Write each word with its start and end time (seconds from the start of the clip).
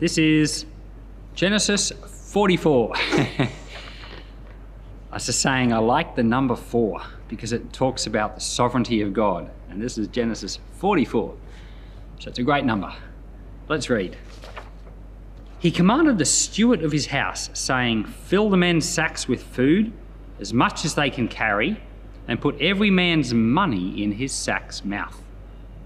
This 0.00 0.16
is 0.16 0.64
Genesis 1.34 1.92
44. 1.92 2.94
As 5.12 5.28
a 5.28 5.32
saying, 5.34 5.74
I 5.74 5.76
like 5.76 6.16
the 6.16 6.22
number 6.22 6.56
four 6.56 7.02
because 7.28 7.52
it 7.52 7.70
talks 7.74 8.06
about 8.06 8.34
the 8.34 8.40
sovereignty 8.40 9.02
of 9.02 9.12
God. 9.12 9.50
And 9.68 9.78
this 9.78 9.98
is 9.98 10.08
Genesis 10.08 10.58
44. 10.78 11.36
So 12.18 12.30
it's 12.30 12.38
a 12.38 12.42
great 12.42 12.64
number. 12.64 12.90
Let's 13.68 13.90
read. 13.90 14.16
He 15.58 15.70
commanded 15.70 16.16
the 16.16 16.24
steward 16.24 16.82
of 16.82 16.92
his 16.92 17.08
house, 17.08 17.50
saying, 17.52 18.04
Fill 18.04 18.48
the 18.48 18.56
men's 18.56 18.88
sacks 18.88 19.28
with 19.28 19.42
food, 19.42 19.92
as 20.38 20.54
much 20.54 20.86
as 20.86 20.94
they 20.94 21.10
can 21.10 21.28
carry, 21.28 21.78
and 22.26 22.40
put 22.40 22.58
every 22.58 22.90
man's 22.90 23.34
money 23.34 24.02
in 24.02 24.12
his 24.12 24.32
sack's 24.32 24.82
mouth. 24.82 25.22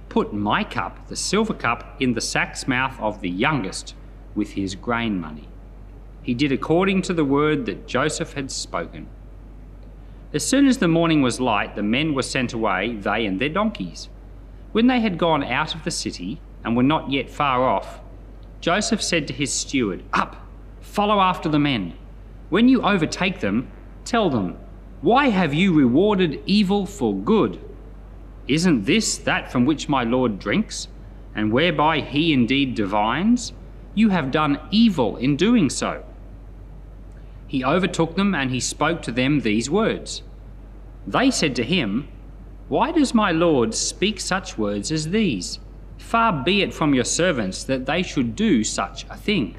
Put 0.09 0.33
my 0.33 0.63
cup, 0.63 1.09
the 1.09 1.17
silver 1.17 1.55
cup, 1.55 2.01
in 2.01 2.15
the 2.15 2.21
sack's 2.21 2.69
mouth 2.69 2.97
of 3.01 3.21
the 3.21 3.29
youngest 3.29 3.97
with 4.35 4.53
his 4.53 4.75
grain 4.75 5.21
money. 5.21 5.49
He 6.23 6.35
did 6.35 6.53
according 6.53 7.03
to 7.03 7.15
the 7.15 7.25
word 7.25 7.67
that 7.67 7.87
Joseph 7.87 8.33
had 8.33 8.51
spoken. 8.51 9.09
As 10.33 10.45
soon 10.45 10.67
as 10.67 10.79
the 10.79 10.89
morning 10.89 11.23
was 11.23 11.39
light, 11.39 11.77
the 11.77 11.83
men 11.83 12.15
were 12.15 12.23
sent 12.23 12.53
away, 12.53 12.97
they 12.97 13.27
and 13.27 13.41
their 13.41 13.49
donkeys. 13.49 14.09
When 14.73 14.89
they 14.89 15.01
had 15.01 15.19
gone 15.19 15.45
out 15.45 15.75
of 15.75 15.85
the 15.85 15.91
city 15.91 16.41
and 16.65 16.77
were 16.77 16.83
not 16.83 17.11
yet 17.11 17.31
far 17.31 17.63
off, 17.63 18.01
Joseph 18.61 19.03
said 19.03 19.29
to 19.29 19.35
his 19.35 19.53
steward, 19.53 20.03
Up, 20.13 20.37
follow 20.81 21.21
after 21.21 21.49
the 21.49 21.59
men. 21.59 21.93
When 22.49 22.69
you 22.69 22.83
overtake 22.83 23.41
them, 23.41 23.71
tell 24.05 24.31
them, 24.31 24.57
Why 25.03 25.29
have 25.29 25.55
you 25.55 25.73
rewarded 25.73 26.43
evil 26.47 26.87
for 26.87 27.15
good? 27.15 27.61
Isn't 28.49 28.85
this 28.85 29.19
that 29.19 29.53
from 29.53 29.67
which 29.67 29.89
my 29.89 30.03
Lord 30.03 30.39
drinks, 30.39 30.89
and 31.35 31.53
whereby 31.53 32.01
he 32.01 32.33
indeed 32.33 32.75
divines? 32.75 33.53
You 33.95 34.09
have 34.09 34.31
done 34.31 34.59
evil 34.71 35.17
in 35.17 35.37
doing 35.37 35.71
so. 35.71 36.05
He 37.47 37.65
overtook 37.65 38.17
them 38.17 38.35
and 38.35 38.51
he 38.51 38.61
spoke 38.61 39.03
to 39.03 39.13
them 39.13 39.41
these 39.41 39.71
words. 39.71 40.23
They 41.07 41.31
said 41.31 41.55
to 41.57 41.63
him, 41.63 42.09
Why 42.69 42.91
does 42.91 43.15
my 43.15 43.31
Lord 43.31 43.75
speak 43.75 44.19
such 44.19 44.59
words 44.59 44.91
as 44.91 45.11
these? 45.11 45.61
Far 45.99 46.45
be 46.45 46.63
it 46.63 46.75
from 46.75 46.95
your 46.95 47.05
servants 47.05 47.63
that 47.65 47.87
they 47.87 48.03
should 48.03 48.35
do 48.35 48.65
such 48.65 49.05
a 49.09 49.17
thing. 49.17 49.57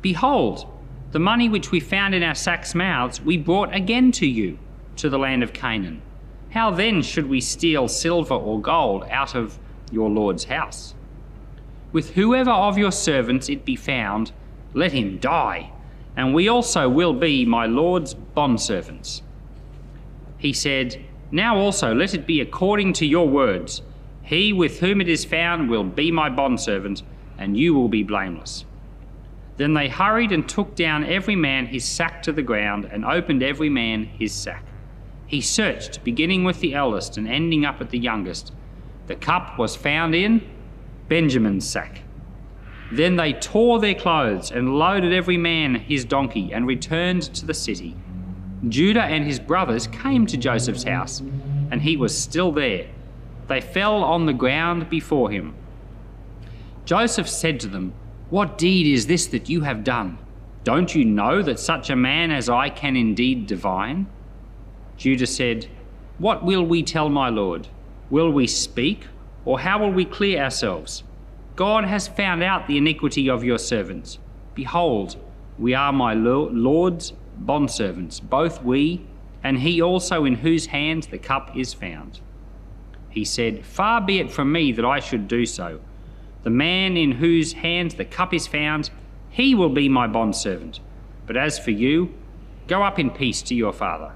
Behold, 0.00 0.66
the 1.12 1.18
money 1.18 1.48
which 1.48 1.70
we 1.70 1.80
found 1.80 2.14
in 2.14 2.22
our 2.22 2.34
sacks' 2.34 2.74
mouths 2.74 3.20
we 3.20 3.36
brought 3.36 3.74
again 3.74 4.12
to 4.12 4.26
you, 4.26 4.58
to 4.96 5.08
the 5.08 5.18
land 5.18 5.42
of 5.42 5.52
Canaan. 5.52 6.02
How 6.50 6.70
then 6.70 7.02
should 7.02 7.28
we 7.28 7.40
steal 7.40 7.88
silver 7.88 8.34
or 8.34 8.60
gold 8.60 9.04
out 9.10 9.34
of 9.34 9.58
your 9.90 10.08
Lord's 10.08 10.44
house? 10.44 10.94
With 11.90 12.10
whoever 12.10 12.50
of 12.50 12.76
your 12.76 12.92
servants 12.92 13.48
it 13.48 13.64
be 13.64 13.76
found, 13.76 14.32
let 14.74 14.92
him 14.92 15.18
die, 15.18 15.72
and 16.16 16.34
we 16.34 16.48
also 16.48 16.88
will 16.88 17.14
be 17.14 17.46
my 17.46 17.64
Lord's 17.64 18.14
bondservants. 18.14 19.22
He 20.36 20.52
said, 20.52 21.02
Now 21.30 21.56
also 21.56 21.94
let 21.94 22.14
it 22.14 22.26
be 22.26 22.40
according 22.40 22.92
to 22.94 23.06
your 23.06 23.28
words. 23.28 23.80
He 24.22 24.52
with 24.52 24.80
whom 24.80 25.00
it 25.00 25.08
is 25.08 25.24
found 25.24 25.70
will 25.70 25.84
be 25.84 26.10
my 26.10 26.28
bondservant, 26.28 27.02
and 27.38 27.56
you 27.56 27.72
will 27.72 27.88
be 27.88 28.02
blameless. 28.02 28.66
Then 29.56 29.72
they 29.72 29.88
hurried 29.88 30.30
and 30.30 30.46
took 30.46 30.76
down 30.76 31.04
every 31.04 31.34
man 31.34 31.66
his 31.66 31.84
sack 31.84 32.22
to 32.24 32.32
the 32.32 32.42
ground, 32.42 32.84
and 32.84 33.04
opened 33.04 33.42
every 33.42 33.70
man 33.70 34.04
his 34.04 34.32
sack. 34.32 34.64
He 35.26 35.40
searched, 35.40 36.04
beginning 36.04 36.44
with 36.44 36.60
the 36.60 36.74
eldest 36.74 37.16
and 37.16 37.26
ending 37.26 37.64
up 37.64 37.80
at 37.80 37.90
the 37.90 37.98
youngest. 37.98 38.52
The 39.06 39.16
cup 39.16 39.58
was 39.58 39.74
found 39.74 40.14
in 40.14 40.42
Benjamin's 41.08 41.68
sack. 41.68 42.02
Then 42.92 43.16
they 43.16 43.32
tore 43.34 43.80
their 43.80 43.94
clothes 43.94 44.50
and 44.50 44.78
loaded 44.78 45.12
every 45.12 45.36
man 45.36 45.74
his 45.74 46.04
donkey 46.04 46.52
and 46.52 46.66
returned 46.66 47.22
to 47.34 47.46
the 47.46 47.54
city. 47.54 47.96
Judah 48.68 49.02
and 49.02 49.24
his 49.24 49.38
brothers 49.38 49.86
came 49.88 50.26
to 50.26 50.36
Joseph's 50.36 50.84
house, 50.84 51.20
and 51.70 51.82
he 51.82 51.96
was 51.96 52.18
still 52.18 52.50
there 52.50 52.88
they 53.48 53.60
fell 53.62 54.04
on 54.04 54.26
the 54.26 54.32
ground 54.32 54.88
before 54.88 55.30
him. 55.30 55.54
Joseph 56.84 57.28
said 57.28 57.58
to 57.60 57.66
them, 57.66 57.92
What 58.30 58.58
deed 58.58 58.86
is 58.86 59.06
this 59.06 59.26
that 59.28 59.48
you 59.48 59.62
have 59.62 59.84
done? 59.84 60.18
Don't 60.64 60.94
you 60.94 61.04
know 61.04 61.42
that 61.42 61.58
such 61.58 61.90
a 61.90 61.96
man 61.96 62.30
as 62.30 62.48
I 62.48 62.68
can 62.68 62.94
indeed 62.94 63.46
divine? 63.46 64.06
Judah 64.98 65.26
said, 65.26 65.66
What 66.18 66.44
will 66.44 66.64
we 66.64 66.82
tell 66.82 67.08
my 67.08 67.30
Lord? 67.30 67.68
Will 68.10 68.30
we 68.30 68.46
speak, 68.46 69.06
or 69.48 69.60
how 69.60 69.78
will 69.78 69.90
we 69.90 70.04
clear 70.04 70.42
ourselves? 70.42 71.02
God 71.56 71.84
has 71.84 72.06
found 72.06 72.42
out 72.42 72.66
the 72.66 72.76
iniquity 72.76 73.30
of 73.30 73.42
your 73.42 73.56
servants. 73.56 74.18
Behold, 74.54 75.16
we 75.58 75.72
are 75.72 75.90
my 75.90 76.12
Lord's 76.12 77.14
bondservants, 77.42 78.20
both 78.20 78.62
we 78.62 79.06
and 79.42 79.58
he 79.60 79.80
also 79.80 80.26
in 80.26 80.34
whose 80.34 80.66
hands 80.66 81.06
the 81.06 81.16
cup 81.16 81.56
is 81.56 81.72
found. 81.72 82.20
He 83.08 83.24
said, 83.24 83.64
Far 83.64 84.02
be 84.02 84.18
it 84.18 84.30
from 84.30 84.52
me 84.52 84.70
that 84.72 84.84
I 84.84 85.00
should 85.00 85.26
do 85.28 85.46
so. 85.46 85.80
The 86.42 86.50
man 86.50 86.98
in 86.98 87.12
whose 87.12 87.54
hands 87.54 87.94
the 87.94 88.04
cup 88.04 88.34
is 88.34 88.46
found, 88.46 88.90
he 89.30 89.54
will 89.54 89.70
be 89.70 89.88
my 89.88 90.06
bondservant. 90.06 90.80
But 91.26 91.38
as 91.38 91.58
for 91.58 91.70
you, 91.70 92.12
go 92.66 92.82
up 92.82 92.98
in 92.98 93.08
peace 93.08 93.40
to 93.44 93.54
your 93.54 93.72
father. 93.72 94.12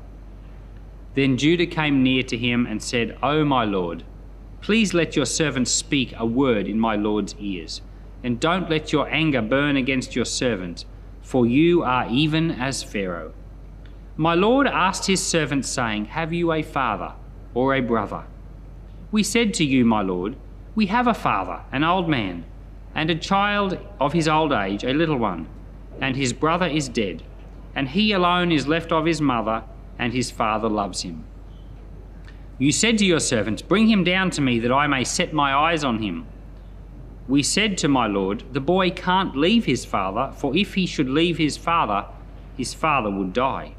Then 1.15 1.39
Judah 1.39 1.65
came 1.65 2.03
near 2.03 2.23
to 2.25 2.37
him 2.37 2.67
and 2.67 2.83
said, 2.83 3.17
O 3.23 3.47
my 3.47 3.65
lord, 3.65 4.05
please 4.63 4.95
let 4.95 5.17
your 5.17 5.27
servant 5.27 5.67
speak 5.67 6.15
a 6.17 6.25
word 6.25 6.69
in 6.69 6.79
my 6.79 6.95
lord's 6.95 7.35
ears, 7.39 7.83
and 8.23 8.39
don't 8.39 8.71
let 8.71 8.93
your 8.93 9.09
anger 9.09 9.43
burn 9.43 9.77
against 9.77 10.15
your 10.15 10.25
servant, 10.25 10.85
for 11.21 11.45
you 11.45 11.83
are 11.83 12.09
even 12.09 12.51
as 12.53 12.83
Pharaoh. 12.83 13.35
My 14.17 14.35
lord 14.35 14.69
asked 14.69 15.09
his 15.09 15.21
servant, 15.21 15.67
saying, 15.67 16.05
Have 16.07 16.33
you 16.33 16.53
a 16.53 16.63
father 16.63 17.15
or 17.55 17.75
a 17.75 17.81
brother? 17.81 18.23
We 19.11 19.25
said 19.25 19.53
to 19.55 19.65
you, 19.65 19.85
my 19.85 20.01
lord, 20.01 20.37
We 20.77 20.87
have 20.87 21.09
a 21.09 21.15
father, 21.15 21.63
an 21.73 21.83
old 21.83 22.09
man, 22.09 22.45
and 22.95 23.11
a 23.11 23.17
child 23.17 23.79
of 24.01 24.13
his 24.13 24.29
old 24.29 24.53
age, 24.53 24.85
a 24.85 24.95
little 24.95 25.19
one, 25.19 25.49
and 26.01 26.15
his 26.15 26.33
brother 26.33 26.67
is 26.67 26.89
dead, 26.89 27.25
and 27.75 27.89
he 27.89 28.13
alone 28.13 28.53
is 28.53 28.69
left 28.69 28.93
of 28.93 29.07
his 29.07 29.21
mother, 29.21 29.65
and 29.99 30.13
his 30.13 30.31
father 30.31 30.69
loves 30.69 31.03
him. 31.03 31.25
You 32.59 32.71
said 32.71 32.99
to 32.99 33.07
your 33.07 33.21
servants, 33.21 33.63
Bring 33.63 33.89
him 33.89 34.05
down 34.05 34.31
to 34.31 34.41
me 34.41 34.59
that 34.61 34.73
I 34.73 34.87
may 34.87 35.05
set 35.05 35.33
my 35.33 35.55
eyes 35.55 35.85
on 35.85 36.03
him. 36.03 36.27
We 37.29 37.43
said 37.43 37.79
to 37.79 37.89
my 37.89 38.07
lord, 38.07 38.45
The 38.53 38.61
boy 38.61 38.91
can't 38.91 39.37
leave 39.37 39.65
his 39.65 39.85
father, 39.85 40.33
for 40.37 40.57
if 40.57 40.75
he 40.75 40.87
should 40.87 41.09
leave 41.09 41.39
his 41.39 41.57
father, 41.57 42.07
his 42.57 42.75
father 42.75 43.11
would 43.11 43.33
die. 43.33 43.75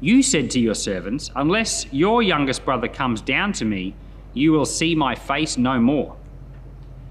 You 0.00 0.22
said 0.22 0.50
to 0.50 0.60
your 0.60 0.74
servants, 0.74 1.30
Unless 1.36 1.92
your 1.92 2.22
youngest 2.22 2.64
brother 2.64 2.88
comes 2.88 3.20
down 3.20 3.52
to 3.54 3.64
me, 3.64 3.94
you 4.32 4.52
will 4.52 4.66
see 4.66 4.94
my 4.94 5.14
face 5.14 5.56
no 5.56 5.78
more. 5.78 6.16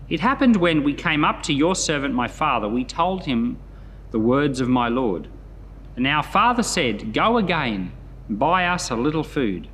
It 0.10 0.20
happened 0.20 0.56
when 0.56 0.84
we 0.84 0.94
came 0.94 1.24
up 1.24 1.44
to 1.44 1.54
your 1.54 1.76
servant 1.76 2.16
my 2.16 2.28
father, 2.28 2.68
we 2.68 2.84
told 2.84 3.26
him 3.26 3.58
the 4.12 4.20
words 4.20 4.60
of 4.60 4.68
my 4.68 4.88
Lord. 4.88 5.28
And 5.96 6.08
our 6.08 6.24
father 6.24 6.64
said, 6.64 7.14
Go 7.14 7.38
again, 7.38 7.92
and 8.28 8.40
buy 8.40 8.66
us 8.66 8.90
a 8.90 8.96
little 8.96 9.24
food. 9.24 9.68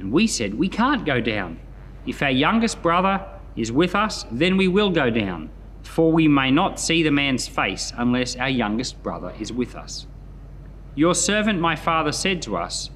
And 0.00 0.10
we 0.10 0.26
said, 0.26 0.54
We 0.54 0.68
can't 0.68 1.04
go 1.04 1.20
down. 1.20 1.60
If 2.06 2.22
our 2.22 2.30
youngest 2.30 2.82
brother 2.82 3.24
is 3.54 3.70
with 3.70 3.94
us, 3.94 4.24
then 4.32 4.56
we 4.56 4.66
will 4.66 4.90
go 4.90 5.10
down, 5.10 5.50
for 5.82 6.10
we 6.10 6.26
may 6.26 6.50
not 6.50 6.80
see 6.80 7.02
the 7.02 7.10
man's 7.10 7.46
face 7.46 7.92
unless 7.96 8.34
our 8.36 8.48
youngest 8.48 9.02
brother 9.02 9.34
is 9.38 9.52
with 9.52 9.76
us. 9.76 10.06
Your 10.94 11.14
servant 11.14 11.60
my 11.60 11.76
father 11.76 12.12
said 12.12 12.40
to 12.42 12.56
us, 12.56 12.90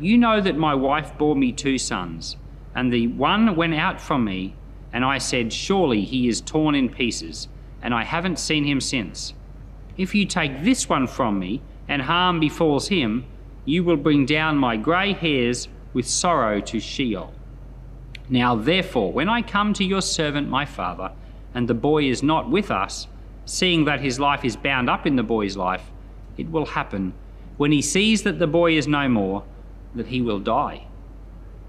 You 0.00 0.16
know 0.16 0.40
that 0.40 0.56
my 0.56 0.74
wife 0.74 1.16
bore 1.18 1.36
me 1.36 1.52
two 1.52 1.78
sons. 1.78 2.36
And 2.74 2.92
the 2.92 3.06
one 3.06 3.56
went 3.56 3.74
out 3.74 4.00
from 4.00 4.24
me, 4.24 4.54
and 4.92 5.04
I 5.04 5.18
said, 5.18 5.52
Surely 5.52 6.04
he 6.04 6.28
is 6.28 6.40
torn 6.40 6.74
in 6.74 6.88
pieces, 6.88 7.48
and 7.82 7.94
I 7.94 8.04
haven't 8.04 8.38
seen 8.38 8.64
him 8.64 8.80
since. 8.80 9.34
If 9.96 10.14
you 10.14 10.26
take 10.26 10.62
this 10.62 10.88
one 10.88 11.06
from 11.06 11.38
me, 11.38 11.62
and 11.88 12.02
harm 12.02 12.40
befalls 12.40 12.88
him, 12.88 13.24
you 13.64 13.84
will 13.84 13.96
bring 13.96 14.26
down 14.26 14.56
my 14.56 14.76
grey 14.76 15.12
hairs 15.12 15.68
with 15.96 16.06
sorrow 16.06 16.60
to 16.60 16.78
Sheol. 16.78 17.32
Now 18.28 18.54
therefore, 18.54 19.10
when 19.12 19.30
I 19.30 19.40
come 19.40 19.72
to 19.72 19.82
your 19.82 20.02
servant 20.02 20.46
my 20.46 20.66
father, 20.66 21.10
and 21.54 21.66
the 21.66 21.72
boy 21.72 22.04
is 22.04 22.22
not 22.22 22.50
with 22.50 22.70
us, 22.70 23.06
seeing 23.46 23.86
that 23.86 24.02
his 24.02 24.20
life 24.20 24.44
is 24.44 24.56
bound 24.56 24.90
up 24.90 25.06
in 25.06 25.16
the 25.16 25.22
boy's 25.22 25.56
life, 25.56 25.90
it 26.36 26.50
will 26.50 26.66
happen, 26.66 27.14
when 27.56 27.72
he 27.72 27.80
sees 27.80 28.24
that 28.24 28.38
the 28.38 28.46
boy 28.46 28.76
is 28.76 28.86
no 28.86 29.08
more, 29.08 29.42
that 29.94 30.08
he 30.08 30.20
will 30.20 30.38
die. 30.38 30.86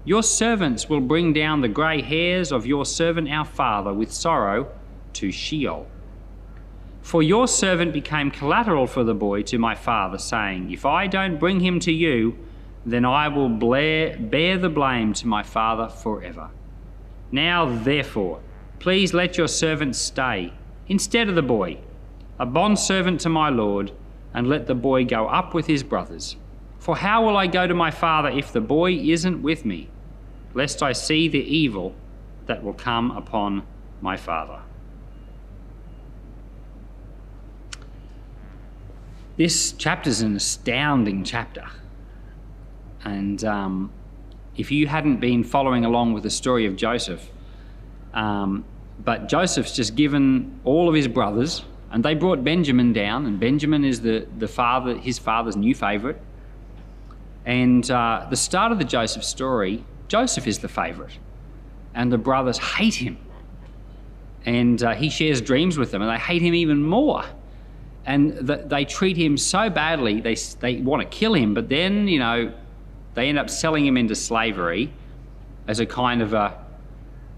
Your 0.04 0.22
servants 0.22 0.90
will 0.90 1.00
bring 1.00 1.32
down 1.32 1.62
the 1.62 1.68
grey 1.68 2.02
hairs 2.02 2.52
of 2.52 2.66
your 2.66 2.84
servant 2.84 3.30
our 3.30 3.46
father 3.46 3.94
with 3.94 4.12
sorrow 4.12 4.70
to 5.14 5.32
Sheol. 5.32 5.86
For 7.00 7.22
your 7.22 7.48
servant 7.48 7.94
became 7.94 8.30
collateral 8.30 8.86
for 8.86 9.04
the 9.04 9.14
boy 9.14 9.40
to 9.44 9.56
my 9.56 9.74
father, 9.74 10.18
saying, 10.18 10.70
If 10.70 10.84
I 10.84 11.06
don't 11.06 11.40
bring 11.40 11.60
him 11.60 11.80
to 11.80 11.92
you, 11.92 12.36
then 12.92 13.04
I 13.04 13.28
will 13.28 13.48
bear, 13.48 14.58
the 14.58 14.68
blame 14.68 15.12
to 15.14 15.26
my 15.26 15.42
father 15.42 15.88
forever. 15.88 16.50
Now, 17.30 17.66
therefore, 17.66 18.40
please 18.78 19.12
let 19.12 19.36
your 19.36 19.48
servant 19.48 19.96
stay 19.96 20.52
instead 20.86 21.28
of 21.28 21.34
the 21.34 21.42
boy, 21.42 21.78
a 22.38 22.46
bondservant 22.46 23.20
to 23.22 23.28
my 23.28 23.48
Lord, 23.48 23.92
and 24.32 24.48
let 24.48 24.66
the 24.66 24.74
boy 24.74 25.04
go 25.04 25.26
up 25.26 25.54
with 25.54 25.66
his 25.66 25.82
brothers. 25.82 26.36
For 26.78 26.96
how 26.96 27.26
will 27.26 27.36
I 27.36 27.46
go 27.46 27.66
to 27.66 27.74
my 27.74 27.90
father 27.90 28.28
if 28.28 28.52
the 28.52 28.60
boy 28.60 28.92
isn't 28.92 29.42
with 29.42 29.64
me, 29.64 29.88
lest 30.54 30.82
I 30.82 30.92
see 30.92 31.28
the 31.28 31.40
evil 31.40 31.94
that 32.46 32.62
will 32.62 32.72
come 32.72 33.10
upon 33.10 33.64
my 34.00 34.16
father? 34.16 34.60
This 39.36 39.72
chapter 39.72 40.10
is 40.10 40.20
an 40.20 40.34
astounding 40.34 41.22
chapter. 41.24 41.68
And 43.04 43.44
um, 43.44 43.92
if 44.56 44.70
you 44.70 44.86
hadn't 44.86 45.18
been 45.18 45.44
following 45.44 45.84
along 45.84 46.12
with 46.12 46.22
the 46.24 46.30
story 46.30 46.66
of 46.66 46.76
Joseph, 46.76 47.30
um, 48.12 48.64
but 49.04 49.28
Joseph's 49.28 49.74
just 49.74 49.94
given 49.94 50.60
all 50.64 50.88
of 50.88 50.94
his 50.94 51.08
brothers, 51.08 51.64
and 51.90 52.04
they 52.04 52.14
brought 52.14 52.44
Benjamin 52.44 52.92
down, 52.92 53.26
and 53.26 53.38
Benjamin 53.38 53.84
is 53.84 54.00
the, 54.00 54.26
the 54.38 54.48
father, 54.48 54.96
his 54.96 55.18
father's 55.18 55.56
new 55.56 55.74
favorite. 55.74 56.20
And 57.46 57.88
uh, 57.90 58.26
the 58.28 58.36
start 58.36 58.72
of 58.72 58.78
the 58.78 58.84
Joseph 58.84 59.24
story, 59.24 59.84
Joseph 60.08 60.46
is 60.46 60.58
the 60.58 60.68
favorite, 60.68 61.18
and 61.94 62.12
the 62.12 62.18
brothers 62.18 62.58
hate 62.58 62.94
him. 62.94 63.18
And 64.44 64.82
uh, 64.82 64.94
he 64.94 65.08
shares 65.08 65.40
dreams 65.40 65.78
with 65.78 65.90
them, 65.90 66.02
and 66.02 66.10
they 66.10 66.18
hate 66.18 66.42
him 66.42 66.54
even 66.54 66.82
more. 66.82 67.24
And 68.04 68.32
the, 68.32 68.56
they 68.56 68.84
treat 68.84 69.16
him 69.16 69.36
so 69.36 69.70
badly, 69.70 70.20
they, 70.20 70.34
they 70.34 70.80
want 70.80 71.02
to 71.02 71.08
kill 71.08 71.34
him, 71.34 71.54
but 71.54 71.68
then, 71.68 72.08
you 72.08 72.18
know, 72.18 72.52
they 73.18 73.28
end 73.28 73.38
up 73.38 73.50
selling 73.50 73.84
him 73.84 73.96
into 73.96 74.14
slavery 74.14 74.92
as 75.66 75.80
a 75.80 75.86
kind 75.86 76.22
of 76.22 76.34
a, 76.34 76.56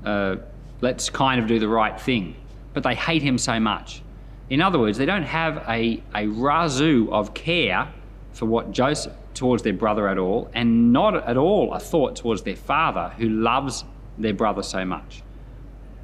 uh, 0.05 0.37
let's 0.83 1.09
kind 1.09 1.41
of 1.41 1.47
do 1.47 1.59
the 1.59 1.69
right 1.69 1.99
thing. 1.99 2.37
But 2.75 2.83
they 2.83 2.95
hate 2.95 3.23
him 3.23 3.39
so 3.39 3.59
much. 3.59 4.03
In 4.51 4.61
other 4.61 4.79
words, 4.79 4.99
they 4.99 5.07
don't 5.07 5.23
have 5.23 5.65
a, 5.69 6.03
a 6.15 6.27
razoo 6.27 7.11
of 7.11 7.33
care 7.33 7.89
for 8.33 8.45
what 8.45 8.73
Joseph 8.73 9.15
towards 9.33 9.63
their 9.63 9.73
brother 9.73 10.07
at 10.07 10.19
all, 10.19 10.51
and 10.53 10.93
not 10.93 11.15
at 11.15 11.39
all 11.39 11.73
a 11.73 11.81
thought 11.81 12.15
towards 12.15 12.43
their 12.43 12.57
father 12.57 13.15
who 13.17 13.31
loves 13.31 13.85
their 14.19 14.35
brother 14.35 14.63
so 14.63 14.85
much. 14.85 15.23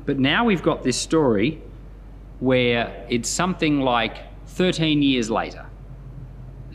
But 0.07 0.19
now 0.19 0.47
we've 0.47 0.63
got 0.63 0.85
this 0.85 0.97
story 0.97 1.61
where 2.41 3.07
it's 3.11 3.29
something 3.29 3.81
like 3.81 4.17
13 4.47 5.03
years 5.03 5.29
later. 5.29 5.67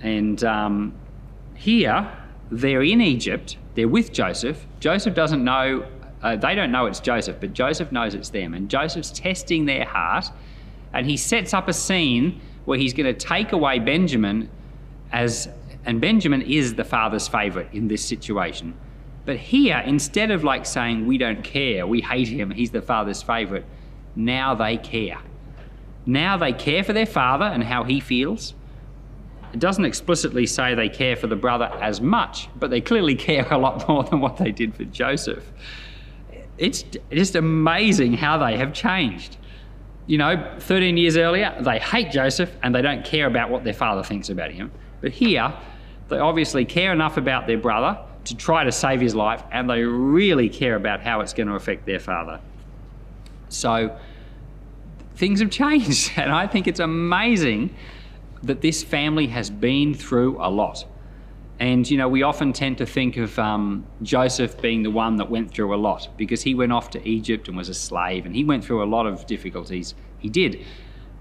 And 0.04 0.44
um, 0.44 0.94
here, 1.56 2.12
they're 2.52 2.84
in 2.84 3.02
Egypt, 3.02 3.58
they're 3.76 3.88
with 3.88 4.12
Joseph. 4.12 4.66
Joseph 4.80 5.16
doesn't 5.16 5.44
know, 5.44 5.86
uh, 6.22 6.36
they 6.36 6.54
don't 6.54 6.72
know 6.72 6.86
it's 6.86 7.00
Joseph, 7.00 7.38
but 7.40 7.54
Joseph 7.54 7.92
knows 7.92 8.14
it's 8.14 8.30
them. 8.30 8.54
And 8.54 8.70
Joseph's 8.70 9.12
testing 9.12 9.66
their 9.66 9.86
heart 9.86 10.26
and 10.94 11.06
he 11.06 11.18
sets 11.18 11.54
up 11.54 11.70
a 11.70 11.74
scene 11.74 12.42
where 12.66 12.78
he's 12.78 12.94
going 12.94 13.14
to 13.14 13.14
take 13.14 13.54
away 13.54 13.80
Benjamin 13.80 14.50
as 15.12 15.50
and 15.84 16.00
Benjamin 16.00 16.44
is 16.44 16.76
the 16.76 16.84
father's 16.84 17.28
favorite 17.28 17.70
in 17.74 17.88
this 17.88 18.06
situation. 18.06 18.76
But 19.26 19.38
here, 19.38 19.82
instead 19.86 20.30
of 20.30 20.44
like 20.44 20.66
saying, 20.66 21.08
we 21.08 21.18
don't 21.18 21.44
care, 21.44 21.88
we 21.88 22.02
hate 22.02 22.28
him, 22.28 22.52
he's 22.52 22.72
the 22.72 22.82
father's 22.82 23.22
favorite, 23.22 23.66
now 24.16 24.54
they 24.54 24.78
care. 24.78 25.20
Now 26.06 26.38
they 26.38 26.54
care 26.54 26.84
for 26.84 26.94
their 26.94 27.06
father 27.06 27.46
and 27.46 27.64
how 27.64 27.84
he 27.84 28.00
feels. 28.00 28.54
It 29.54 29.60
doesn't 29.60 29.86
explicitly 29.86 30.46
say 30.46 30.76
they 30.76 30.90
care 30.90 31.16
for 31.16 31.28
the 31.28 31.36
brother 31.36 31.66
as 31.82 32.02
much, 32.02 32.50
but 32.58 32.70
they 32.70 32.82
clearly 32.82 33.16
care 33.16 33.48
a 33.52 33.58
lot 33.58 33.88
more 33.88 34.04
than 34.04 34.22
what 34.22 34.38
they 34.38 34.52
did 34.52 34.76
for 34.76 34.86
Joseph. 34.86 35.52
It's 36.58 36.84
just 37.12 37.36
amazing 37.36 38.14
how 38.14 38.38
they 38.38 38.58
have 38.58 38.74
changed 38.74 39.38
you 40.12 40.18
know, 40.18 40.56
13 40.60 40.98
years 40.98 41.16
earlier, 41.16 41.56
they 41.62 41.80
hate 41.80 42.12
Joseph 42.12 42.52
and 42.64 42.74
they 42.74 42.82
don't 42.82 43.06
care 43.06 43.28
about 43.28 43.50
what 43.50 43.64
their 43.64 43.74
father 43.74 44.04
thinks 44.04 44.30
about 44.30 44.52
him. 44.52 44.72
But 45.00 45.12
here, 45.12 45.54
they 46.10 46.20
obviously 46.20 46.66
care 46.66 46.92
enough 46.92 47.16
about 47.16 47.48
their 47.48 47.58
brother 47.58 47.98
to 48.26 48.36
try 48.36 48.64
to 48.64 48.72
save 48.72 49.00
his 49.02 49.16
life, 49.16 49.42
and 49.52 49.70
they 49.70 49.84
really 49.84 50.50
care 50.50 50.76
about 50.76 51.00
how 51.00 51.22
it's 51.22 51.34
going 51.34 51.48
to 51.48 51.56
affect 51.56 51.86
their 51.86 52.00
father. 52.00 52.40
So 53.48 53.98
things 55.16 55.40
have 55.40 55.50
changed, 55.64 56.12
and 56.18 56.32
I 56.32 56.46
think 56.46 56.68
it's 56.68 56.82
amazing 56.82 57.74
that 58.44 58.62
this 58.62 58.84
family 58.84 59.28
has 59.28 59.50
been 59.50 59.94
through 59.94 60.38
a 60.40 60.50
lot. 60.50 60.86
And, 61.60 61.88
you 61.90 61.96
know, 61.98 62.08
we 62.08 62.24
often 62.24 62.54
tend 62.54 62.80
to 62.80 62.88
think 62.88 63.18
of 63.18 63.38
um, 63.38 63.86
Joseph 64.02 64.60
being 64.62 64.82
the 64.82 64.90
one 64.90 65.18
that 65.18 65.30
went 65.30 65.52
through 65.52 65.76
a 65.76 65.78
lot 65.78 66.10
because 66.18 66.42
he 66.42 66.56
went 66.56 66.72
off 66.72 66.90
to 66.92 67.08
Egypt 67.08 67.48
and 67.48 67.56
was 67.56 67.70
a 67.70 67.74
slave 67.76 68.26
and 68.26 68.36
he 68.36 68.44
went 68.44 68.66
through 68.66 68.84
a 68.84 68.86
lot 68.86 69.06
of 69.06 69.28
difficulties. 69.28 69.94
He 70.18 70.28
did. 70.28 70.66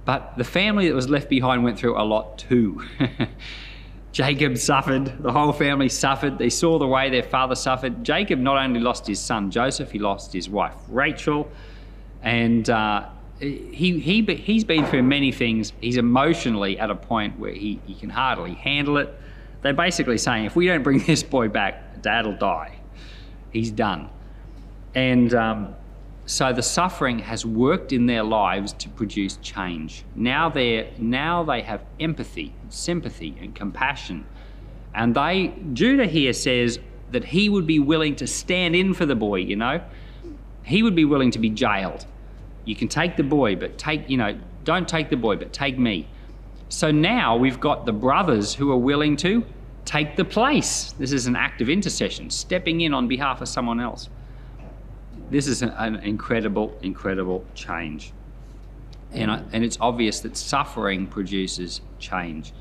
But 0.06 0.38
the 0.38 0.44
family 0.44 0.88
that 0.88 0.94
was 0.94 1.10
left 1.10 1.28
behind 1.28 1.62
went 1.62 1.78
through 1.78 2.00
a 2.00 2.04
lot 2.04 2.38
too. 2.38 2.82
Jacob 4.12 4.56
suffered, 4.56 5.22
the 5.22 5.30
whole 5.30 5.52
family 5.52 5.88
suffered. 5.90 6.38
They 6.38 6.50
saw 6.50 6.78
the 6.78 6.86
way 6.86 7.10
their 7.10 7.22
father 7.22 7.54
suffered. 7.54 8.02
Jacob 8.02 8.38
not 8.38 8.56
only 8.56 8.80
lost 8.80 9.06
his 9.06 9.20
son 9.20 9.50
Joseph, 9.50 9.92
he 9.92 9.98
lost 9.98 10.32
his 10.32 10.48
wife 10.48 10.74
Rachel. 10.88 11.50
And 12.22 12.68
uh, 12.70 13.08
he, 13.40 13.98
he, 13.98 14.22
he's 14.22 14.64
been 14.64 14.86
through 14.86 15.02
many 15.02 15.32
things. 15.32 15.72
He's 15.80 15.96
emotionally 15.96 16.78
at 16.78 16.90
a 16.90 16.94
point 16.94 17.38
where 17.38 17.52
he, 17.52 17.80
he 17.86 17.94
can 17.94 18.10
hardly 18.10 18.54
handle 18.54 18.98
it 18.98 19.18
they're 19.62 19.72
basically 19.74 20.18
saying, 20.18 20.46
if 20.46 20.56
we 20.56 20.66
don't 20.66 20.82
bring 20.82 20.98
this 21.06 21.22
boy 21.22 21.48
back, 21.48 22.02
dad 22.02 22.26
will 22.26 22.36
die. 22.36 22.78
He's 23.50 23.70
done. 23.70 24.08
And 24.94 25.32
um, 25.34 25.74
so 26.26 26.52
the 26.52 26.62
suffering 26.62 27.18
has 27.20 27.44
worked 27.44 27.92
in 27.92 28.06
their 28.06 28.22
lives 28.22 28.72
to 28.74 28.88
produce 28.88 29.36
change. 29.36 30.04
Now, 30.14 30.48
they're, 30.48 30.90
now 30.98 31.44
they 31.44 31.62
have 31.62 31.82
empathy, 31.98 32.54
sympathy, 32.68 33.36
and 33.40 33.54
compassion. 33.54 34.26
And 34.94 35.14
they, 35.14 35.54
Judah 35.72 36.06
here 36.06 36.32
says 36.32 36.78
that 37.12 37.24
he 37.24 37.48
would 37.48 37.66
be 37.66 37.78
willing 37.78 38.16
to 38.16 38.26
stand 38.26 38.74
in 38.74 38.94
for 38.94 39.06
the 39.06 39.14
boy, 39.14 39.36
you 39.36 39.56
know? 39.56 39.80
He 40.64 40.82
would 40.82 40.94
be 40.94 41.04
willing 41.04 41.30
to 41.32 41.38
be 41.38 41.50
jailed. 41.50 42.06
You 42.64 42.76
can 42.76 42.88
take 42.88 43.16
the 43.16 43.22
boy, 43.22 43.56
but 43.56 43.78
take, 43.78 44.08
you 44.08 44.16
know, 44.16 44.38
don't 44.64 44.88
take 44.88 45.10
the 45.10 45.16
boy, 45.16 45.36
but 45.36 45.52
take 45.52 45.78
me. 45.78 46.06
So 46.68 46.90
now 46.90 47.36
we've 47.36 47.58
got 47.58 47.86
the 47.86 47.92
brothers 47.92 48.54
who 48.54 48.70
are 48.70 48.76
willing 48.76 49.16
to 49.18 49.44
take 49.84 50.16
the 50.16 50.24
place. 50.24 50.92
This 50.98 51.12
is 51.12 51.26
an 51.26 51.34
act 51.34 51.60
of 51.60 51.68
intercession, 51.68 52.30
stepping 52.30 52.82
in 52.82 52.94
on 52.94 53.08
behalf 53.08 53.40
of 53.40 53.48
someone 53.48 53.80
else. 53.80 54.08
This 55.30 55.46
is 55.46 55.62
an, 55.62 55.70
an 55.70 55.96
incredible, 55.96 56.76
incredible 56.82 57.44
change. 57.54 58.12
And, 59.12 59.30
I, 59.30 59.42
and 59.52 59.64
it's 59.64 59.78
obvious 59.80 60.20
that 60.20 60.36
suffering 60.36 61.06
produces 61.06 61.80
change. 61.98 62.52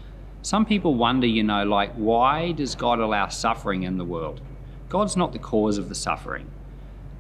Some 0.42 0.66
people 0.66 0.96
wonder, 0.96 1.28
you 1.28 1.44
know, 1.44 1.64
like, 1.64 1.94
why 1.94 2.54
does 2.54 2.74
God 2.74 3.00
allow 3.00 3.28
suffering 3.28 3.84
in 3.84 3.98
the 3.98 4.06
world? 4.06 4.42
God's 4.88 5.16
not 5.16 5.34
the 5.34 5.40
cause 5.40 5.78
of 5.78 5.90
the 5.90 5.96
suffering. 5.96 6.50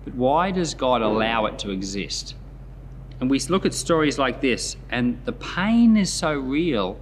But 0.05 0.15
why 0.15 0.51
does 0.51 0.73
God 0.73 1.01
allow 1.01 1.45
it 1.45 1.59
to 1.59 1.69
exist? 1.69 2.33
And 3.19 3.29
we 3.29 3.39
look 3.39 3.65
at 3.65 3.73
stories 3.73 4.17
like 4.17 4.39
this, 4.39 4.77
and 4.89 5.19
the 5.25 5.33
pain 5.33 5.97
is 5.97 6.11
so 6.11 6.33
real, 6.33 6.99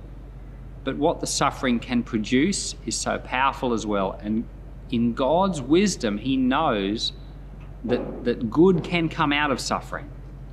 but 0.84 0.98
what 0.98 1.20
the 1.20 1.28
suffering 1.28 1.80
can 1.80 2.02
produce 2.02 2.76
is 2.86 2.96
so 2.96 3.20
powerful 3.20 3.74
as 3.74 3.86
well. 3.86 4.20
And 4.22 4.46
in 4.90 5.14
God's 5.14 5.62
wisdom, 5.62 6.18
He 6.18 6.38
knows 6.38 7.14
that, 7.86 8.24
that 8.24 8.50
good 8.50 8.84
can 8.84 9.10
come 9.10 9.32
out 9.32 9.52
of 9.52 9.60
suffering. 9.60 10.10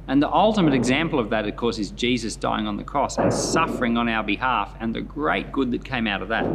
And 0.06 0.22
the 0.22 0.30
ultimate 0.30 0.74
example 0.74 1.18
of 1.18 1.30
that, 1.30 1.46
of 1.48 1.56
course, 1.56 1.78
is 1.78 1.90
Jesus 1.92 2.36
dying 2.36 2.66
on 2.66 2.76
the 2.76 2.84
cross 2.84 3.16
and 3.16 3.32
suffering 3.32 3.96
on 3.96 4.08
our 4.08 4.22
behalf, 4.22 4.76
and 4.80 4.94
the 4.94 5.00
great 5.00 5.50
good 5.50 5.70
that 5.70 5.82
came 5.82 6.06
out 6.06 6.20
of 6.20 6.28
that. 6.28 6.46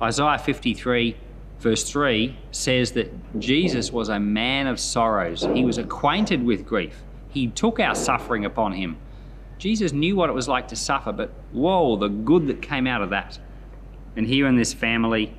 Isaiah 0.00 0.38
53, 0.38 1.14
verse 1.58 1.90
3, 1.90 2.38
says 2.52 2.92
that 2.92 3.38
Jesus 3.38 3.92
was 3.92 4.08
a 4.08 4.18
man 4.18 4.66
of 4.66 4.80
sorrows, 4.80 5.46
he 5.52 5.62
was 5.62 5.76
acquainted 5.76 6.42
with 6.42 6.64
grief. 6.64 7.02
He 7.30 7.48
took 7.48 7.80
our 7.80 7.94
suffering 7.94 8.44
upon 8.44 8.72
him. 8.72 8.96
Jesus 9.58 9.92
knew 9.92 10.16
what 10.16 10.30
it 10.30 10.32
was 10.32 10.48
like 10.48 10.68
to 10.68 10.76
suffer, 10.76 11.12
but 11.12 11.30
whoa, 11.52 11.96
the 11.96 12.08
good 12.08 12.46
that 12.46 12.62
came 12.62 12.86
out 12.86 13.02
of 13.02 13.10
that. 13.10 13.38
And 14.16 14.26
here 14.26 14.46
in 14.46 14.56
this 14.56 14.72
family, 14.72 15.34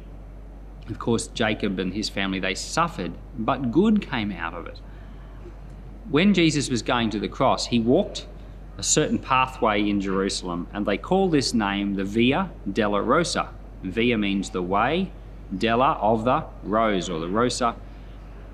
of 0.90 1.00
course, 1.00 1.28
Jacob 1.28 1.80
and 1.80 1.94
his 1.94 2.10
family, 2.10 2.40
they 2.40 2.56
suffered, 2.56 3.14
but 3.38 3.72
good 3.72 4.02
came 4.02 4.32
out 4.32 4.54
of 4.54 4.68
it. 4.68 4.80
When 6.10 6.34
Jesus 6.34 6.70
was 6.70 6.82
going 6.82 7.10
to 7.12 7.20
the 7.20 7.28
cross, 7.28 7.68
he 7.68 7.80
walked 7.80 8.28
a 8.78 8.84
certain 8.84 9.18
pathway 9.18 9.88
in 9.88 10.02
Jerusalem, 10.02 10.68
and 10.74 10.86
they 10.86 10.98
call 10.98 11.30
this 11.30 11.54
name 11.54 11.96
the 11.96 12.04
Via 12.04 12.52
della 12.72 13.02
Rosa. 13.02 13.50
Via 13.84 14.18
means 14.18 14.50
the 14.50 14.62
way, 14.62 15.12
Della 15.58 15.94
of 15.94 16.24
the 16.24 16.46
rose 16.64 17.10
or 17.10 17.20
the 17.20 17.28
Rosa. 17.28 17.76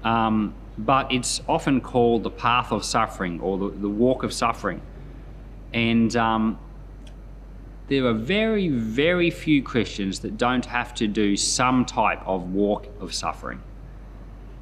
Um, 0.03 0.53
but 0.77 1.11
it's 1.11 1.41
often 1.47 1.81
called 1.81 2.23
the 2.23 2.29
path 2.29 2.71
of 2.71 2.85
suffering 2.85 3.39
or 3.39 3.57
the, 3.57 3.69
the 3.69 3.89
walk 3.89 4.23
of 4.23 4.31
suffering. 4.31 4.81
And 5.73 6.15
um, 6.15 6.59
there 7.87 8.05
are 8.05 8.13
very, 8.13 8.67
very 8.69 9.31
few 9.31 9.63
Christians 9.63 10.19
that 10.19 10.37
don't 10.37 10.65
have 10.65 10.93
to 10.95 11.07
do 11.07 11.35
some 11.35 11.85
type 11.85 12.21
of 12.25 12.53
walk 12.53 12.87
of 12.99 13.13
suffering 13.13 13.61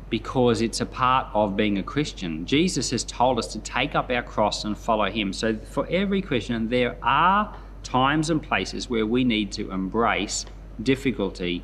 because 0.10 0.62
it's 0.62 0.82
a 0.82 0.86
part 0.86 1.28
of 1.34 1.58
being 1.58 1.78
a 1.78 1.84
Christian. 1.84 2.46
Jesus 2.46 2.92
has 2.92 3.04
told 3.04 3.40
us 3.40 3.48
to 3.48 3.60
take 3.60 3.96
up 3.96 4.12
our 4.12 4.24
cross 4.24 4.64
and 4.64 4.78
follow 4.78 5.10
him. 5.10 5.34
So 5.34 5.58
for 5.58 5.88
every 5.88 6.22
Christian, 6.22 6.70
there 6.70 6.96
are 7.02 7.56
times 7.84 8.30
and 8.30 8.42
places 8.42 8.90
where 8.90 9.06
we 9.06 9.24
need 9.24 9.52
to 9.54 9.72
embrace 9.72 10.46
difficulty 10.82 11.64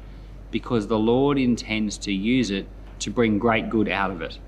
because 0.49 0.87
the 0.87 0.99
Lord 0.99 1.37
intends 1.37 1.97
to 1.99 2.11
use 2.11 2.51
it 2.51 2.67
to 3.01 3.11
bring 3.11 3.37
great 3.37 3.69
good 3.69 3.89
out 3.89 4.11
of 4.11 4.21
it. 4.21 4.39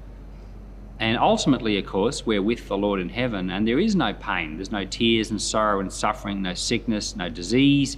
And 0.99 1.17
ultimately, 1.17 1.77
of 1.77 1.85
course, 1.85 2.25
we're 2.25 2.41
with 2.41 2.67
the 2.67 2.77
Lord 2.77 2.99
in 2.99 3.09
heaven, 3.09 3.49
and 3.49 3.67
there 3.67 3.79
is 3.79 3.95
no 3.95 4.13
pain. 4.13 4.55
There's 4.55 4.71
no 4.71 4.85
tears 4.85 5.31
and 5.31 5.41
sorrow 5.41 5.79
and 5.79 5.91
suffering, 5.91 6.41
no 6.41 6.53
sickness, 6.53 7.15
no 7.15 7.29
disease. 7.29 7.97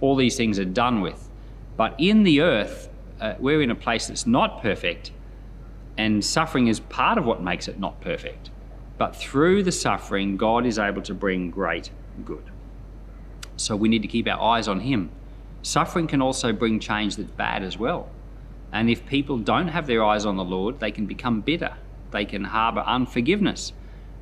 All 0.00 0.16
these 0.16 0.36
things 0.36 0.58
are 0.58 0.64
done 0.64 1.00
with. 1.00 1.28
But 1.76 1.94
in 1.98 2.22
the 2.22 2.40
earth, 2.40 2.88
uh, 3.20 3.34
we're 3.38 3.62
in 3.62 3.70
a 3.70 3.74
place 3.74 4.06
that's 4.06 4.26
not 4.26 4.62
perfect, 4.62 5.10
and 5.98 6.24
suffering 6.24 6.68
is 6.68 6.80
part 6.80 7.18
of 7.18 7.24
what 7.24 7.42
makes 7.42 7.68
it 7.68 7.78
not 7.78 8.00
perfect. 8.00 8.50
But 8.98 9.14
through 9.14 9.62
the 9.62 9.72
suffering, 9.72 10.36
God 10.36 10.64
is 10.64 10.78
able 10.78 11.02
to 11.02 11.14
bring 11.14 11.50
great 11.50 11.90
good. 12.24 12.50
So 13.56 13.76
we 13.76 13.88
need 13.88 14.02
to 14.02 14.08
keep 14.08 14.26
our 14.28 14.40
eyes 14.40 14.68
on 14.68 14.80
Him. 14.80 15.10
Suffering 15.62 16.06
can 16.06 16.22
also 16.22 16.52
bring 16.52 16.78
change 16.78 17.16
that's 17.16 17.30
bad 17.32 17.62
as 17.62 17.76
well. 17.76 18.08
And 18.72 18.90
if 18.90 19.06
people 19.06 19.38
don't 19.38 19.68
have 19.68 19.86
their 19.86 20.04
eyes 20.04 20.26
on 20.26 20.36
the 20.36 20.44
Lord, 20.44 20.80
they 20.80 20.90
can 20.90 21.06
become 21.06 21.40
bitter 21.40 21.74
they 22.10 22.24
can 22.24 22.44
harbor 22.44 22.80
unforgiveness. 22.80 23.72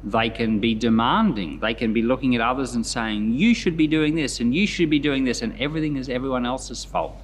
They 0.02 0.28
can 0.28 0.58
be 0.60 0.74
demanding. 0.74 1.60
They 1.60 1.74
can 1.74 1.92
be 1.92 2.02
looking 2.02 2.34
at 2.34 2.40
others 2.40 2.74
and 2.74 2.84
saying, 2.84 3.32
You 3.34 3.54
should 3.54 3.76
be 3.76 3.86
doing 3.86 4.14
this 4.14 4.40
and 4.40 4.54
you 4.54 4.66
should 4.66 4.90
be 4.90 4.98
doing 4.98 5.24
this, 5.24 5.42
and 5.42 5.58
everything 5.60 5.96
is 5.96 6.08
everyone 6.08 6.44
else's 6.44 6.84
fault. 6.84 7.16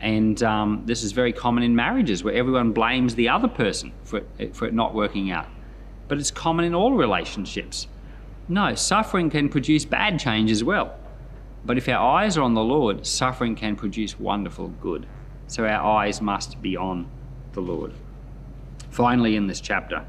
And 0.00 0.42
um, 0.42 0.82
this 0.86 1.04
is 1.04 1.12
very 1.12 1.32
common 1.32 1.62
in 1.62 1.76
marriages 1.76 2.24
where 2.24 2.34
everyone 2.34 2.72
blames 2.72 3.14
the 3.14 3.28
other 3.28 3.46
person 3.46 3.92
for 4.02 4.22
it, 4.38 4.56
for 4.56 4.66
it 4.66 4.74
not 4.74 4.94
working 4.94 5.30
out. 5.30 5.46
But 6.08 6.18
it's 6.18 6.32
common 6.32 6.64
in 6.64 6.74
all 6.74 6.94
relationships. 6.94 7.86
No, 8.48 8.74
suffering 8.74 9.30
can 9.30 9.48
produce 9.48 9.84
bad 9.84 10.18
change 10.18 10.50
as 10.50 10.64
well. 10.64 10.96
But 11.64 11.78
if 11.78 11.88
our 11.88 12.18
eyes 12.18 12.36
are 12.36 12.42
on 12.42 12.54
the 12.54 12.64
Lord, 12.64 13.06
suffering 13.06 13.54
can 13.54 13.76
produce 13.76 14.18
wonderful 14.18 14.68
good. 14.68 15.06
So 15.46 15.66
our 15.66 15.98
eyes 15.98 16.20
must 16.20 16.60
be 16.62 16.76
on 16.76 17.10
the 17.52 17.60
Lord. 17.60 17.92
Finally, 18.90 19.36
in 19.36 19.46
this 19.46 19.60
chapter, 19.60 20.04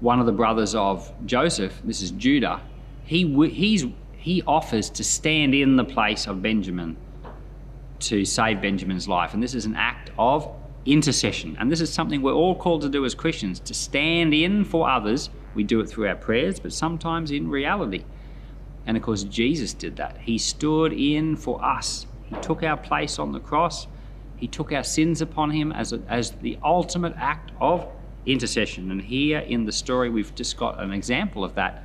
one 0.00 0.20
of 0.20 0.26
the 0.26 0.32
brothers 0.32 0.74
of 0.74 1.12
Joseph, 1.26 1.80
this 1.84 2.02
is 2.02 2.10
Judah, 2.12 2.60
he, 3.04 3.26
he's, 3.48 3.86
he 4.16 4.42
offers 4.46 4.90
to 4.90 5.04
stand 5.04 5.54
in 5.54 5.76
the 5.76 5.84
place 5.84 6.26
of 6.26 6.42
Benjamin 6.42 6.96
to 8.00 8.24
save 8.24 8.60
Benjamin's 8.60 9.06
life. 9.08 9.34
And 9.34 9.42
this 9.42 9.54
is 9.54 9.64
an 9.64 9.76
act 9.76 10.10
of 10.18 10.48
intercession. 10.84 11.56
And 11.58 11.70
this 11.70 11.80
is 11.80 11.92
something 11.92 12.22
we're 12.22 12.32
all 12.32 12.54
called 12.54 12.82
to 12.82 12.88
do 12.88 13.04
as 13.04 13.14
Christians 13.14 13.60
to 13.60 13.74
stand 13.74 14.34
in 14.34 14.64
for 14.64 14.88
others. 14.88 15.30
We 15.54 15.64
do 15.64 15.80
it 15.80 15.88
through 15.88 16.08
our 16.08 16.16
prayers, 16.16 16.58
but 16.58 16.72
sometimes 16.72 17.30
in 17.30 17.48
reality. 17.48 18.04
And 18.86 18.96
of 18.96 19.02
course, 19.02 19.22
Jesus 19.24 19.74
did 19.74 19.96
that. 19.96 20.18
He 20.18 20.38
stood 20.38 20.92
in 20.92 21.36
for 21.36 21.64
us, 21.64 22.06
He 22.24 22.34
took 22.36 22.62
our 22.62 22.76
place 22.76 23.18
on 23.18 23.32
the 23.32 23.40
cross, 23.40 23.86
He 24.42 24.48
took 24.48 24.72
our 24.72 24.82
sins 24.82 25.20
upon 25.20 25.52
Him 25.52 25.70
as, 25.70 25.92
a, 25.92 26.00
as 26.08 26.32
the 26.32 26.58
ultimate 26.64 27.14
act 27.16 27.52
of 27.60 27.86
intercession. 28.26 28.90
And 28.90 29.00
here 29.00 29.38
in 29.38 29.66
the 29.66 29.70
story, 29.70 30.10
we've 30.10 30.34
just 30.34 30.56
got 30.56 30.80
an 30.80 30.92
example 30.92 31.44
of 31.44 31.54
that, 31.54 31.84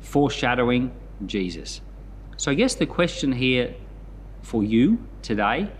foreshadowing 0.00 0.92
Jesus. 1.26 1.82
So 2.38 2.50
I 2.50 2.54
guess 2.54 2.74
the 2.74 2.86
question 2.86 3.32
here 3.32 3.74
for 4.40 4.64
you 4.64 5.06
today 5.20 5.70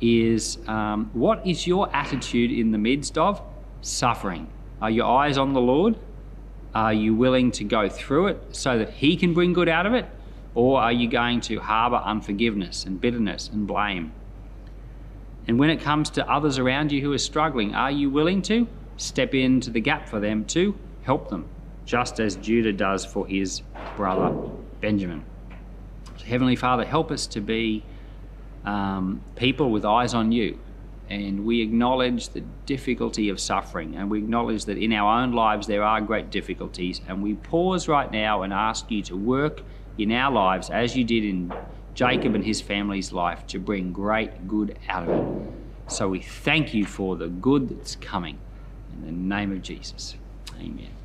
is 0.00 0.56
um, 0.66 1.10
what 1.12 1.46
is 1.46 1.66
your 1.66 1.94
attitude 1.94 2.50
in 2.50 2.70
the 2.70 2.78
midst 2.78 3.18
of 3.18 3.42
suffering? 3.82 4.48
Are 4.80 4.90
your 4.90 5.04
eyes 5.04 5.36
on 5.36 5.52
the 5.52 5.60
Lord? 5.60 5.98
Are 6.74 6.94
you 6.94 7.14
willing 7.14 7.50
to 7.50 7.64
go 7.64 7.86
through 7.90 8.28
it 8.28 8.56
so 8.56 8.78
that 8.78 8.94
He 8.94 9.14
can 9.14 9.34
bring 9.34 9.52
good 9.52 9.68
out 9.68 9.84
of 9.84 9.92
it? 9.92 10.06
Or 10.54 10.80
are 10.80 10.92
you 10.92 11.06
going 11.06 11.42
to 11.42 11.60
harbour 11.60 11.96
unforgiveness 11.96 12.86
and 12.86 12.98
bitterness 12.98 13.50
and 13.52 13.66
blame? 13.66 14.14
And 15.46 15.58
when 15.58 15.70
it 15.70 15.80
comes 15.80 16.10
to 16.10 16.30
others 16.30 16.58
around 16.58 16.92
you 16.92 17.00
who 17.00 17.12
are 17.12 17.18
struggling, 17.18 17.74
are 17.74 17.90
you 17.90 18.10
willing 18.10 18.42
to? 18.42 18.68
step 19.00 19.34
into 19.34 19.70
the 19.70 19.80
gap 19.80 20.08
for 20.08 20.20
them 20.20 20.44
to 20.44 20.76
help 21.02 21.28
them, 21.30 21.48
just 21.84 22.20
as 22.20 22.36
Judah 22.36 22.72
does 22.72 23.04
for 23.04 23.26
his 23.26 23.62
brother 23.96 24.30
Benjamin. 24.80 25.24
So 26.18 26.26
Heavenly 26.26 26.56
Father, 26.56 26.84
help 26.84 27.10
us 27.10 27.26
to 27.28 27.40
be 27.40 27.82
um, 28.64 29.22
people 29.36 29.70
with 29.70 29.84
eyes 29.84 30.14
on 30.14 30.32
you. 30.32 30.58
And 31.08 31.44
we 31.44 31.60
acknowledge 31.60 32.28
the 32.28 32.42
difficulty 32.66 33.30
of 33.30 33.40
suffering, 33.40 33.96
and 33.96 34.08
we 34.08 34.18
acknowledge 34.18 34.66
that 34.66 34.78
in 34.78 34.92
our 34.92 35.20
own 35.20 35.32
lives 35.32 35.66
there 35.66 35.82
are 35.82 36.00
great 36.00 36.30
difficulties. 36.30 37.00
And 37.08 37.20
we 37.20 37.34
pause 37.34 37.88
right 37.88 38.10
now 38.12 38.42
and 38.42 38.52
ask 38.52 38.88
you 38.92 39.02
to 39.04 39.16
work 39.16 39.62
in 39.98 40.12
our 40.12 40.30
lives 40.30 40.70
as 40.70 40.96
you 40.96 41.02
did 41.02 41.24
in 41.24 41.52
Jacob 41.94 42.34
and 42.34 42.44
his 42.44 42.60
family's 42.60 43.12
life 43.12 43.46
to 43.48 43.58
bring 43.58 43.92
great 43.92 44.48
good 44.48 44.78
out 44.88 45.08
of 45.08 45.16
it. 45.16 45.52
So 45.88 46.08
we 46.08 46.20
thank 46.20 46.72
you 46.72 46.84
for 46.86 47.16
the 47.16 47.28
good 47.28 47.68
that's 47.68 47.96
coming. 47.96 48.38
In 48.92 49.06
the 49.06 49.12
name 49.12 49.52
of 49.52 49.62
Jesus. 49.62 50.14
Amen. 50.58 50.99